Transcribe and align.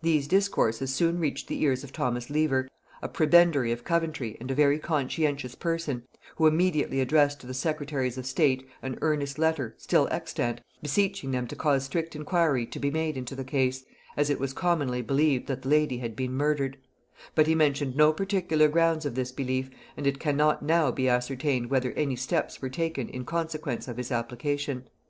These 0.00 0.26
discourses 0.26 0.92
soon 0.92 1.20
reached 1.20 1.46
the 1.46 1.62
ears 1.62 1.84
of 1.84 1.92
Thomas 1.92 2.28
Lever, 2.30 2.68
a 3.00 3.08
prebendary 3.08 3.70
of 3.70 3.84
Coventry 3.84 4.36
and 4.40 4.50
a 4.50 4.56
very 4.56 4.76
conscientious 4.76 5.54
person, 5.54 6.02
who 6.34 6.48
immediately 6.48 7.00
addressed 7.00 7.38
to 7.42 7.46
the 7.46 7.54
secretaries 7.54 8.18
of 8.18 8.26
state 8.26 8.68
an 8.82 8.98
earnest 9.02 9.38
letter, 9.38 9.76
still 9.78 10.08
extant, 10.10 10.62
beseeching 10.82 11.30
them 11.30 11.46
to 11.46 11.54
cause 11.54 11.84
strict 11.84 12.16
inquiry 12.16 12.66
to 12.66 12.80
be 12.80 12.90
made 12.90 13.16
into 13.16 13.36
the 13.36 13.44
case, 13.44 13.84
as 14.16 14.30
it 14.30 14.40
was 14.40 14.52
commonly 14.52 15.00
believed 15.00 15.46
that 15.46 15.62
the 15.62 15.68
lady 15.68 15.98
had 15.98 16.16
been 16.16 16.32
murdered: 16.32 16.76
but 17.36 17.46
he 17.46 17.54
mentioned 17.54 17.94
no 17.96 18.12
particular 18.12 18.66
grounds 18.66 19.06
of 19.06 19.14
this 19.14 19.30
belief, 19.30 19.70
and 19.96 20.08
it 20.08 20.18
cannot 20.18 20.64
now 20.64 20.90
be 20.90 21.08
ascertained 21.08 21.70
whether 21.70 21.92
any 21.92 22.16
steps 22.16 22.60
were 22.60 22.68
taken 22.68 23.08
in 23.08 23.24
consequence 23.24 23.86
of 23.86 23.96
his 23.96 24.10
application. 24.10 24.88